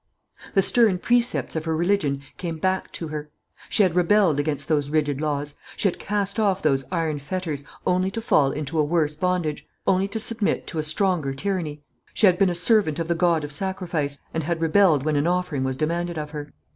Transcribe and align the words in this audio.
The 0.55 0.63
stern 0.63 0.97
precepts 0.97 1.55
of 1.55 1.65
her 1.65 1.77
religion 1.77 2.23
came 2.37 2.57
back 2.57 2.91
to 2.93 3.09
her. 3.09 3.29
She 3.69 3.83
had 3.83 3.93
rebelled 3.95 4.39
against 4.39 4.67
those 4.67 4.89
rigid 4.89 5.21
laws, 5.21 5.53
she 5.77 5.87
had 5.87 5.99
cast 5.99 6.39
off 6.39 6.63
those 6.63 6.85
iron 6.91 7.19
fetters, 7.19 7.63
only 7.85 8.09
to 8.09 8.19
fall 8.19 8.49
into 8.49 8.79
a 8.79 8.83
worse 8.83 9.15
bondage; 9.15 9.63
only 9.85 10.07
to 10.07 10.17
submit 10.17 10.65
to 10.65 10.79
a 10.79 10.81
stronger 10.81 11.35
tyranny. 11.35 11.83
She 12.15 12.25
had 12.25 12.39
been 12.39 12.49
a 12.49 12.55
servant 12.55 12.97
of 12.97 13.09
the 13.09 13.13
God 13.13 13.43
of 13.43 13.51
Sacrifice, 13.51 14.17
and 14.33 14.41
had 14.43 14.59
rebelled 14.59 15.03
when 15.05 15.17
an 15.17 15.27
offering 15.27 15.63
was 15.63 15.77
demanded 15.77 16.17
of 16.17 16.31
her. 16.31 16.51